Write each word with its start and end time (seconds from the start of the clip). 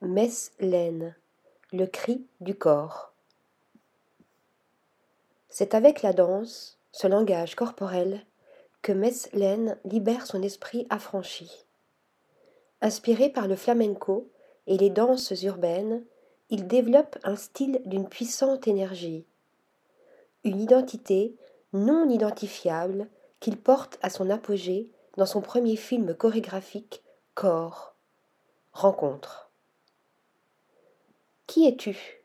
Mess 0.00 0.52
Laine, 0.60 1.16
le 1.72 1.84
cri 1.86 2.24
du 2.40 2.54
corps. 2.54 3.12
C'est 5.48 5.74
avec 5.74 6.02
la 6.02 6.12
danse, 6.12 6.78
ce 6.92 7.08
langage 7.08 7.56
corporel, 7.56 8.24
que 8.80 8.92
Mess 8.92 9.28
Laine 9.32 9.76
libère 9.84 10.24
son 10.24 10.40
esprit 10.42 10.86
affranchi. 10.88 11.50
Inspiré 12.80 13.28
par 13.28 13.48
le 13.48 13.56
flamenco 13.56 14.30
et 14.68 14.78
les 14.78 14.88
danses 14.88 15.32
urbaines, 15.42 16.04
il 16.48 16.68
développe 16.68 17.18
un 17.24 17.34
style 17.34 17.82
d'une 17.84 18.08
puissante 18.08 18.68
énergie, 18.68 19.26
une 20.44 20.60
identité 20.60 21.34
non 21.72 22.08
identifiable 22.08 23.08
qu'il 23.40 23.56
porte 23.56 23.98
à 24.00 24.10
son 24.10 24.30
apogée 24.30 24.92
dans 25.16 25.26
son 25.26 25.40
premier 25.40 25.74
film 25.74 26.14
chorégraphique 26.14 27.02
Corps. 27.34 27.96
Rencontre. 28.72 29.47
Qui 31.48 31.66
es-tu? 31.66 32.22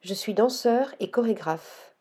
Je 0.00 0.14
suis 0.14 0.34
danseur 0.34 0.92
et 0.98 1.12
chorégraphe. 1.12 1.94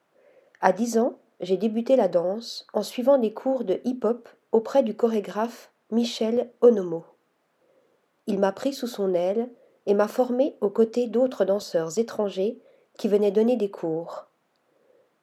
À 0.60 0.74
dix 0.74 0.98
ans, 0.98 1.20
j'ai 1.40 1.56
débuté 1.56 1.96
la 1.96 2.08
danse 2.08 2.66
en 2.74 2.82
suivant 2.82 3.20
des 3.20 3.32
cours 3.32 3.64
de 3.64 3.80
hip-hop 3.86 4.28
auprès 4.52 4.82
du 4.82 4.96
chorégraphe 4.96 5.72
Michel 5.92 6.52
Onomo. 6.62 7.06
Il 8.26 8.40
m'a 8.40 8.52
pris 8.52 8.74
sous 8.74 8.88
son 8.88 9.14
aile 9.14 9.52
et 9.86 9.94
m'a 9.94 10.08
formé 10.08 10.58
aux 10.62 10.72
côtés 10.72 11.06
d'autres 11.06 11.46
danseurs 11.46 12.00
étrangers 12.00 12.60
qui 12.98 13.08
venaient 13.08 13.30
donner 13.30 13.56
des 13.56 13.70
cours. 13.70 14.26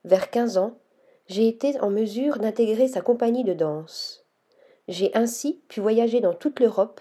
Vers 0.05 0.31
quinze 0.31 0.57
ans, 0.57 0.79
j'ai 1.27 1.49
été 1.49 1.81
en 1.81 1.91
mesure 1.91 2.39
d'intégrer 2.39 2.87
sa 2.87 3.01
compagnie 3.01 3.43
de 3.43 3.55
danse. 3.55 4.25
J'ai 4.87 5.11
ainsi 5.17 5.65
pu 5.67 5.81
voyager 5.81 6.21
dans 6.21 6.35
toute 6.35 6.61
l'Europe 6.61 7.01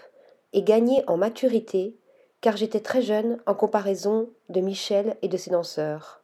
et 0.52 0.64
gagner 0.64 1.04
en 1.06 1.16
maturité 1.16 1.96
car 2.40 2.56
j'étais 2.56 2.80
très 2.80 3.02
jeune 3.02 3.38
en 3.46 3.54
comparaison 3.54 4.30
de 4.48 4.60
Michel 4.60 5.16
et 5.22 5.28
de 5.28 5.36
ses 5.36 5.50
danseurs. 5.50 6.22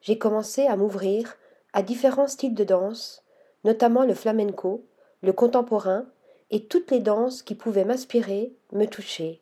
J'ai 0.00 0.18
commencé 0.18 0.66
à 0.66 0.76
m'ouvrir 0.76 1.36
à 1.72 1.82
différents 1.82 2.28
styles 2.28 2.54
de 2.54 2.64
danse, 2.64 3.24
notamment 3.64 4.04
le 4.04 4.14
flamenco, 4.14 4.84
le 5.22 5.32
contemporain 5.32 6.06
et 6.50 6.64
toutes 6.66 6.90
les 6.90 7.00
danses 7.00 7.42
qui 7.42 7.54
pouvaient 7.54 7.84
m'inspirer, 7.84 8.52
me 8.72 8.86
toucher. 8.86 9.40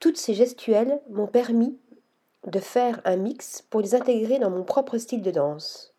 Toutes 0.00 0.16
ces 0.16 0.34
gestuelles 0.34 1.00
m'ont 1.10 1.26
permis 1.26 1.78
de 2.46 2.58
faire 2.58 3.00
un 3.04 3.16
mix 3.16 3.62
pour 3.62 3.80
les 3.80 3.94
intégrer 3.94 4.38
dans 4.38 4.50
mon 4.50 4.64
propre 4.64 4.98
style 4.98 5.22
de 5.22 5.30
danse. 5.30 5.94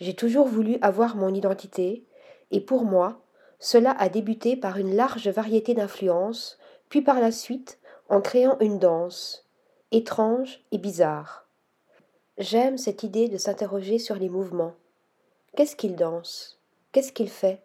J'ai 0.00 0.14
toujours 0.14 0.46
voulu 0.46 0.78
avoir 0.82 1.16
mon 1.16 1.32
identité, 1.32 2.04
et 2.50 2.60
pour 2.60 2.84
moi, 2.84 3.20
cela 3.58 3.92
a 3.92 4.08
débuté 4.08 4.56
par 4.56 4.78
une 4.78 4.96
large 4.96 5.28
variété 5.28 5.74
d'influences 5.74 6.58
puis 6.92 7.00
par 7.00 7.20
la 7.20 7.32
suite 7.32 7.78
en 8.10 8.20
créant 8.20 8.58
une 8.60 8.78
danse, 8.78 9.48
étrange 9.92 10.62
et 10.72 10.76
bizarre. 10.78 11.48
J'aime 12.36 12.76
cette 12.76 13.02
idée 13.02 13.30
de 13.30 13.38
s'interroger 13.38 13.98
sur 13.98 14.16
les 14.16 14.28
mouvements. 14.28 14.74
Qu'est-ce 15.56 15.74
qu'il 15.74 15.96
danse 15.96 16.60
Qu'est-ce 16.92 17.14
qu'il 17.14 17.30
fait 17.30 17.62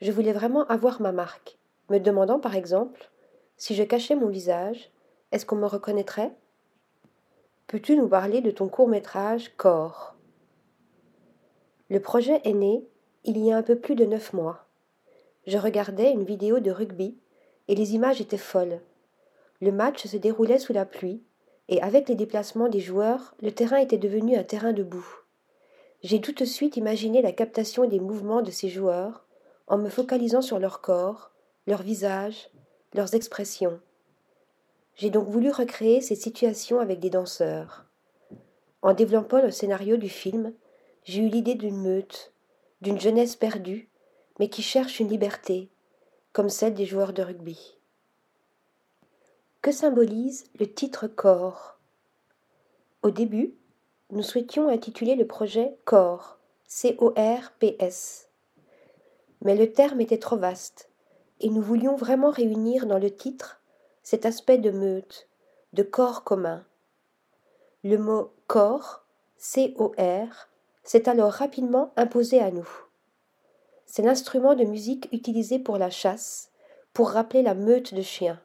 Je 0.00 0.10
voulais 0.10 0.32
vraiment 0.32 0.66
avoir 0.66 1.00
ma 1.00 1.12
marque, 1.12 1.58
me 1.90 1.98
demandant 1.98 2.40
par 2.40 2.56
exemple 2.56 3.12
si 3.56 3.76
je 3.76 3.84
cachais 3.84 4.16
mon 4.16 4.26
visage, 4.26 4.90
est-ce 5.30 5.46
qu'on 5.46 5.54
me 5.54 5.66
reconnaîtrait? 5.66 6.32
Peux-tu 7.68 7.94
nous 7.94 8.08
parler 8.08 8.40
de 8.40 8.50
ton 8.50 8.68
court 8.68 8.88
métrage 8.88 9.52
Corps? 9.58 10.16
Le 11.88 12.00
projet 12.00 12.40
est 12.42 12.54
né 12.54 12.84
il 13.22 13.38
y 13.38 13.52
a 13.52 13.56
un 13.56 13.62
peu 13.62 13.76
plus 13.76 13.94
de 13.94 14.06
neuf 14.06 14.32
mois. 14.32 14.66
Je 15.46 15.56
regardais 15.56 16.10
une 16.10 16.24
vidéo 16.24 16.58
de 16.58 16.72
rugby 16.72 17.16
et 17.70 17.76
les 17.76 17.94
images 17.94 18.20
étaient 18.20 18.36
folles. 18.36 18.80
Le 19.60 19.70
match 19.70 20.04
se 20.04 20.16
déroulait 20.16 20.58
sous 20.58 20.72
la 20.72 20.84
pluie, 20.84 21.22
et 21.68 21.80
avec 21.80 22.08
les 22.08 22.16
déplacements 22.16 22.68
des 22.68 22.80
joueurs, 22.80 23.36
le 23.40 23.52
terrain 23.52 23.76
était 23.76 23.96
devenu 23.96 24.36
un 24.36 24.42
terrain 24.42 24.72
de 24.72 24.82
boue. 24.82 25.06
J'ai 26.02 26.20
tout 26.20 26.32
de 26.32 26.44
suite 26.44 26.76
imaginé 26.76 27.22
la 27.22 27.30
captation 27.30 27.86
des 27.86 28.00
mouvements 28.00 28.42
de 28.42 28.50
ces 28.50 28.68
joueurs, 28.68 29.24
en 29.68 29.78
me 29.78 29.88
focalisant 29.88 30.42
sur 30.42 30.58
leur 30.58 30.80
corps, 30.80 31.30
leur 31.68 31.82
visage, 31.82 32.50
leurs 32.92 33.14
expressions. 33.14 33.78
J'ai 34.96 35.10
donc 35.10 35.28
voulu 35.28 35.52
recréer 35.52 36.00
ces 36.00 36.16
situations 36.16 36.80
avec 36.80 36.98
des 36.98 37.10
danseurs. 37.10 37.84
En 38.82 38.94
développant 38.94 39.40
le 39.40 39.52
scénario 39.52 39.96
du 39.96 40.08
film, 40.08 40.52
j'ai 41.04 41.22
eu 41.22 41.28
l'idée 41.28 41.54
d'une 41.54 41.80
meute, 41.80 42.32
d'une 42.80 42.98
jeunesse 42.98 43.36
perdue, 43.36 43.88
mais 44.40 44.48
qui 44.48 44.62
cherche 44.62 44.98
une 44.98 45.08
liberté, 45.08 45.70
comme 46.32 46.48
celle 46.48 46.74
des 46.74 46.86
joueurs 46.86 47.12
de 47.12 47.22
rugby. 47.22 47.76
Que 49.62 49.72
symbolise 49.72 50.44
le 50.58 50.72
titre 50.72 51.06
Corps? 51.06 51.78
Au 53.02 53.10
début, 53.10 53.54
nous 54.10 54.22
souhaitions 54.22 54.68
intituler 54.68 55.14
le 55.14 55.26
projet 55.26 55.76
Corps, 55.84 56.38
C-O-R-P-S. 56.66 58.28
Mais 59.42 59.56
le 59.56 59.72
terme 59.72 60.00
était 60.00 60.18
trop 60.18 60.36
vaste, 60.36 60.90
et 61.40 61.48
nous 61.48 61.62
voulions 61.62 61.96
vraiment 61.96 62.30
réunir 62.30 62.86
dans 62.86 62.98
le 62.98 63.10
titre 63.10 63.60
cet 64.02 64.26
aspect 64.26 64.58
de 64.58 64.70
meute, 64.70 65.28
de 65.72 65.82
corps 65.82 66.24
commun. 66.24 66.64
Le 67.84 67.96
mot 67.96 68.32
corps, 68.46 69.04
C-O-R, 69.36 70.48
s'est 70.82 71.08
alors 71.08 71.32
rapidement 71.32 71.92
imposé 71.96 72.40
à 72.40 72.50
nous. 72.50 72.68
C'est 73.92 74.02
l'instrument 74.02 74.54
de 74.54 74.62
musique 74.62 75.08
utilisé 75.10 75.58
pour 75.58 75.76
la 75.76 75.90
chasse, 75.90 76.52
pour 76.92 77.10
rappeler 77.10 77.42
la 77.42 77.54
meute 77.54 77.92
de 77.92 78.02
chiens. 78.02 78.40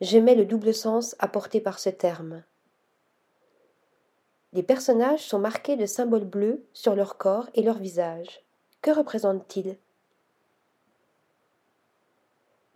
J'aimais 0.00 0.36
le 0.36 0.44
double 0.44 0.72
sens 0.72 1.16
apporté 1.18 1.60
par 1.60 1.80
ce 1.80 1.90
terme. 1.90 2.44
Les 4.52 4.62
personnages 4.62 5.24
sont 5.24 5.40
marqués 5.40 5.74
de 5.74 5.84
symboles 5.84 6.24
bleus 6.24 6.64
sur 6.74 6.94
leur 6.94 7.18
corps 7.18 7.50
et 7.54 7.62
leur 7.62 7.78
visage. 7.78 8.44
Que 8.80 8.92
représentent-ils? 8.92 9.76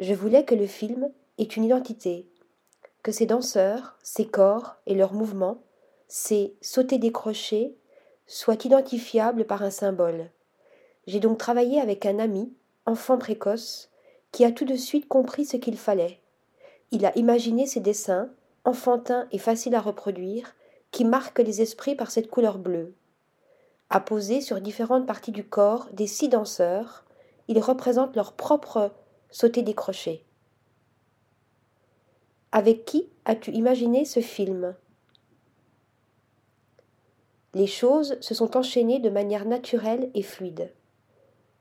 Je 0.00 0.12
voulais 0.12 0.44
que 0.44 0.56
le 0.56 0.66
film 0.66 1.08
ait 1.38 1.44
une 1.44 1.62
identité, 1.62 2.26
que 3.04 3.12
ces 3.12 3.26
danseurs, 3.26 3.96
ces 4.02 4.26
corps 4.26 4.74
et 4.86 4.96
leurs 4.96 5.14
mouvements, 5.14 5.62
ces 6.08 6.56
sauter 6.62 6.98
décrochés, 6.98 7.76
soient 8.26 8.64
identifiables 8.64 9.44
par 9.44 9.62
un 9.62 9.70
symbole. 9.70 10.32
J'ai 11.06 11.20
donc 11.20 11.38
travaillé 11.38 11.80
avec 11.80 12.06
un 12.06 12.18
ami, 12.18 12.52
enfant 12.86 13.18
précoce, 13.18 13.90
qui 14.30 14.44
a 14.44 14.52
tout 14.52 14.64
de 14.64 14.76
suite 14.76 15.08
compris 15.08 15.44
ce 15.44 15.56
qu'il 15.56 15.76
fallait. 15.76 16.20
Il 16.90 17.04
a 17.06 17.16
imaginé 17.18 17.66
ces 17.66 17.80
dessins, 17.80 18.30
enfantins 18.64 19.26
et 19.32 19.38
faciles 19.38 19.74
à 19.74 19.80
reproduire, 19.80 20.54
qui 20.90 21.04
marquent 21.04 21.40
les 21.40 21.60
esprits 21.60 21.94
par 21.96 22.10
cette 22.10 22.30
couleur 22.30 22.58
bleue. 22.58 22.94
Apposés 23.90 24.40
sur 24.40 24.60
différentes 24.60 25.06
parties 25.06 25.32
du 25.32 25.44
corps 25.44 25.88
des 25.92 26.06
six 26.06 26.28
danseurs, 26.28 27.04
ils 27.48 27.58
représentent 27.58 28.16
leur 28.16 28.32
propre 28.32 28.92
sauté 29.30 29.62
décroché. 29.62 30.24
Avec 32.52 32.84
qui 32.84 33.08
as-tu 33.24 33.50
imaginé 33.50 34.04
ce 34.04 34.20
film? 34.20 34.74
Les 37.54 37.66
choses 37.66 38.18
se 38.20 38.34
sont 38.34 38.56
enchaînées 38.56 38.98
de 38.98 39.10
manière 39.10 39.46
naturelle 39.46 40.10
et 40.14 40.22
fluide. 40.22 40.72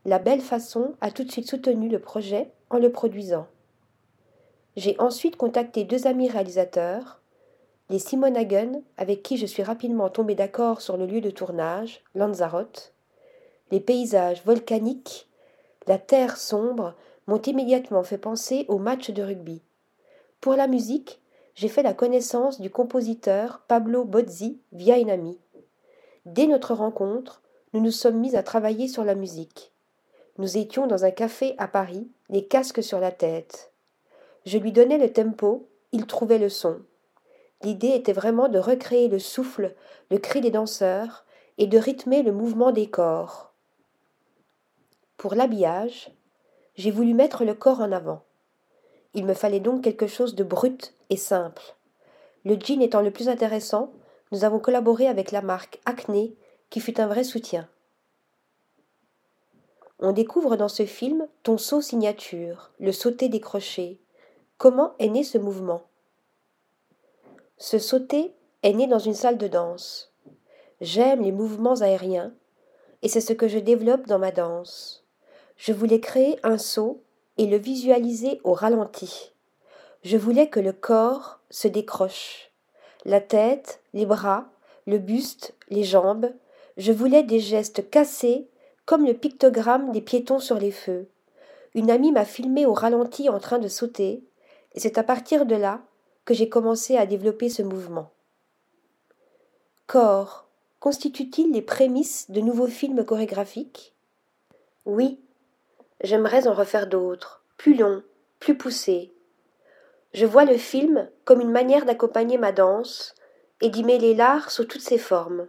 La 0.04 0.18
belle 0.18 0.42
façon 0.42 0.96
a 1.00 1.12
tout 1.12 1.24
de 1.24 1.32
suite 1.32 1.48
soutenu 1.48 1.88
le 1.88 2.00
projet 2.00 2.52
en 2.72 2.80
le 2.80 2.92
produisant. 2.92 3.46
J'ai 4.76 4.96
ensuite 5.00 5.36
contacté 5.36 5.84
deux 5.84 6.08
amis 6.08 6.28
réalisateurs, 6.28 7.22
les 7.92 8.00
Simon 8.00 8.34
Hagen, 8.34 8.82
avec 8.98 9.22
qui 9.22 9.38
je 9.38 9.46
suis 9.46 9.62
rapidement 9.62 10.10
tombé 10.10 10.34
d'accord 10.34 10.82
sur 10.82 10.98
le 10.98 11.06
lieu 11.06 11.22
de 11.22 11.30
tournage, 11.30 12.04
Lanzarote. 12.16 12.94
Les 13.70 13.80
paysages 13.80 14.44
volcaniques, 14.44 15.30
la 15.86 16.00
terre 16.00 16.38
sombre 16.38 16.96
m'ont 17.28 17.42
immédiatement 17.42 18.02
fait 18.02 18.18
penser 18.18 18.66
au 18.70 18.80
match 18.80 19.12
de 19.12 19.22
rugby. 19.22 19.62
Pour 20.40 20.56
la 20.56 20.66
musique, 20.68 21.22
j'ai 21.54 21.68
fait 21.68 21.84
la 21.84 21.94
connaissance 21.94 22.60
du 22.60 22.72
compositeur 22.72 23.62
Pablo 23.68 24.04
Bozzi 24.04 24.60
via 24.72 24.98
une 24.98 25.12
amie. 25.12 25.38
Dès 26.26 26.48
notre 26.48 26.74
rencontre, 26.74 27.44
nous 27.74 27.82
nous 27.82 27.92
sommes 27.92 28.20
mis 28.20 28.36
à 28.36 28.42
travailler 28.42 28.88
sur 28.88 29.04
la 29.04 29.14
musique. 29.14 29.72
Nous 30.38 30.58
étions 30.58 30.88
dans 30.88 31.04
un 31.04 31.12
café 31.12 31.56
à 31.58 31.68
Paris, 31.68 32.10
les 32.30 32.46
casques 32.46 32.84
sur 32.84 33.00
la 33.00 33.12
tête. 33.12 33.72
Je 34.46 34.58
lui 34.58 34.72
donnais 34.72 34.98
le 34.98 35.12
tempo, 35.12 35.68
il 35.92 36.06
trouvait 36.08 36.38
le 36.38 36.50
son. 36.50 36.82
L'idée 37.64 37.90
était 37.90 38.14
vraiment 38.14 38.48
de 38.48 38.58
recréer 38.58 39.08
le 39.08 39.20
souffle, 39.20 39.76
le 40.10 40.18
cri 40.18 40.42
des 40.42 40.50
danseurs, 40.50 41.26
et 41.58 41.68
de 41.68 41.78
rythmer 41.78 42.24
le 42.24 42.32
mouvement 42.32 42.72
des 42.72 42.90
corps. 42.90 43.54
Pour 45.18 45.36
l'habillage, 45.36 46.10
j'ai 46.76 46.92
voulu 46.92 47.14
mettre 47.14 47.44
le 47.44 47.54
corps 47.54 47.82
en 47.82 47.92
avant. 47.92 48.24
Il 49.14 49.26
me 49.26 49.34
fallait 49.34 49.60
donc 49.60 49.84
quelque 49.84 50.08
chose 50.08 50.34
de 50.34 50.44
brut 50.44 50.96
et 51.10 51.18
simple. 51.18 51.76
Le 52.46 52.56
jean 52.56 52.82
étant 52.82 53.02
le 53.02 53.12
plus 53.12 53.30
intéressant, 53.30 53.92
nous 54.32 54.46
avons 54.46 54.60
collaboré 54.60 55.08
avec 55.08 55.32
la 55.32 55.42
marque 55.42 55.80
Acné, 55.86 56.34
qui 56.70 56.80
fut 56.80 57.00
un 57.00 57.08
vrai 57.08 57.26
soutien 57.26 57.68
on 60.02 60.14
découvre 60.14 60.56
dans 60.58 60.68
ce 60.68 60.86
film 60.86 61.28
ton 61.44 61.58
saut 61.58 61.82
signature, 61.82 62.72
le 62.80 62.92
sauté 62.92 63.30
décroché, 63.30 64.00
Comment 64.62 64.94
est 65.00 65.10
né 65.10 65.24
ce 65.24 65.40
mouvement? 65.40 65.82
Ce 67.58 67.80
sauter 67.80 68.32
est 68.62 68.74
né 68.74 68.86
dans 68.86 69.00
une 69.00 69.16
salle 69.16 69.40
de 69.40 69.48
danse. 69.48 70.14
J'aime 70.82 71.24
les 71.24 71.32
mouvements 71.32 71.82
aériens 71.82 72.32
et 73.02 73.10
c'est 73.10 73.22
ce 73.22 73.34
que 73.34 73.48
je 73.48 73.58
développe 73.58 74.06
dans 74.06 74.20
ma 74.20 74.30
danse. 74.30 75.04
Je 75.58 75.74
voulais 75.74 76.00
créer 76.00 76.38
un 76.44 76.60
saut 76.60 77.02
et 77.40 77.48
le 77.48 77.58
visualiser 77.58 78.40
au 78.44 78.54
ralenti. 78.54 79.34
Je 80.04 80.18
voulais 80.18 80.48
que 80.48 80.60
le 80.60 80.74
corps 80.74 81.40
se 81.50 81.68
décroche. 81.68 82.52
La 83.04 83.20
tête, 83.20 83.82
les 83.94 84.06
bras, 84.06 84.46
le 84.86 85.00
buste, 85.00 85.56
les 85.70 85.84
jambes. 85.84 86.32
Je 86.78 86.92
voulais 86.92 87.24
des 87.24 87.40
gestes 87.40 87.90
cassés 87.90 88.48
comme 88.92 89.06
le 89.06 89.14
pictogramme 89.14 89.94
des 89.94 90.02
piétons 90.02 90.40
sur 90.40 90.60
les 90.60 90.70
feux. 90.70 91.08
Une 91.76 91.90
amie 91.90 92.12
m'a 92.12 92.26
filmé 92.26 92.66
au 92.66 92.74
ralenti 92.74 93.30
en 93.30 93.40
train 93.40 93.58
de 93.58 93.70
sauter, 93.70 94.22
et 94.74 94.82
c'est 94.82 94.98
à 94.98 95.04
partir 95.04 95.46
de 95.46 95.56
là 95.56 95.80
que 96.26 96.34
j'ai 96.34 96.50
commencé 96.50 96.98
à 96.98 97.06
développer 97.06 97.48
ce 97.48 97.62
mouvement. 97.62 98.12
Corps, 99.88 100.46
constitue-t-il 100.82 101.54
les 101.54 101.62
prémices 101.62 102.30
de 102.32 102.42
nouveaux 102.42 102.68
films 102.68 103.06
chorégraphiques? 103.06 103.96
Oui, 104.86 105.22
j'aimerais 106.04 106.46
en 106.46 106.54
refaire 106.54 106.88
d'autres, 106.88 107.46
plus 107.56 107.76
longs, 107.76 108.04
plus 108.40 108.58
poussés. 108.58 109.14
Je 110.14 110.26
vois 110.26 110.44
le 110.44 110.58
film 110.58 111.10
comme 111.24 111.40
une 111.40 111.52
manière 111.52 111.86
d'accompagner 111.86 112.38
ma 112.38 112.52
danse 112.52 113.16
et 113.62 113.70
d'y 113.70 113.86
mêler 113.86 114.16
l'art 114.16 114.52
sous 114.52 114.66
toutes 114.66 114.82
ses 114.82 114.98
formes. 114.98 115.48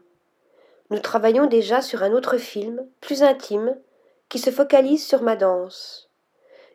Nous 0.93 0.99
travaillons 0.99 1.47
déjà 1.47 1.81
sur 1.81 2.03
un 2.03 2.13
autre 2.13 2.37
film, 2.37 2.87
plus 3.01 3.23
intime, 3.23 3.79
qui 4.29 4.39
se 4.39 4.51
focalise 4.51 5.03
sur 5.03 5.23
ma 5.23 5.37
danse. 5.37 6.11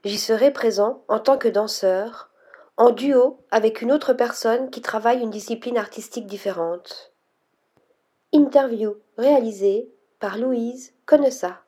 J'y 0.04 0.18
serai 0.18 0.50
présent 0.50 1.04
en 1.08 1.20
tant 1.20 1.38
que 1.38 1.48
danseur, 1.48 2.32
en 2.78 2.90
duo 2.90 3.38
avec 3.52 3.84
une 3.84 3.92
autre 3.92 4.14
personne 4.14 4.72
qui 4.72 4.82
travaille 4.82 5.22
une 5.22 5.30
discipline 5.30 5.78
artistique 5.78 6.26
différente. 6.26 7.14
Interview 8.34 8.96
réalisée 9.20 9.88
par 10.20 10.40
Louise 10.40 10.96
Connessa. 11.06 11.62